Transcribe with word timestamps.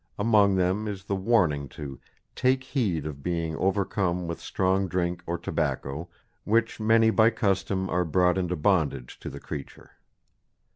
Among 0.17 0.55
them 0.55 0.87
is 0.87 1.03
the 1.03 1.15
warning 1.15 1.69
to 1.77 1.99
"take 2.35 2.63
heed 2.63 3.05
of 3.05 3.21
being 3.21 3.55
overcome 3.57 4.27
with 4.27 4.41
strong 4.41 4.87
drink 4.87 5.21
or 5.27 5.37
tobacco, 5.37 6.09
which 6.43 6.79
many 6.79 7.11
by 7.11 7.29
custome 7.29 7.87
are 7.87 8.03
brought 8.03 8.39
into 8.39 8.55
bondag 8.55 9.09
to 9.19 9.29
the 9.29 9.39
creature." 9.39 9.91